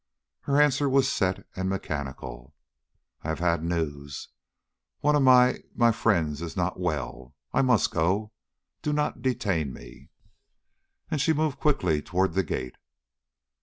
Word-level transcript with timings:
Her 0.39 0.59
answer 0.59 0.89
was 0.89 1.07
set 1.07 1.45
and 1.55 1.69
mechanical. 1.69 2.55
"I 3.23 3.27
have 3.29 3.37
had 3.37 3.63
news. 3.63 4.29
One 5.01 5.15
of 5.15 5.21
my 5.21 5.59
my 5.75 5.91
friends 5.91 6.41
is 6.41 6.57
not 6.57 6.79
well. 6.79 7.35
I 7.53 7.61
must 7.61 7.91
go. 7.91 8.31
Do 8.81 8.93
not 8.93 9.21
detain 9.21 9.71
me." 9.71 10.09
And 11.11 11.21
she 11.21 11.33
moved 11.33 11.59
quickly 11.59 12.01
toward 12.01 12.33
the 12.33 12.41
gate. 12.41 12.77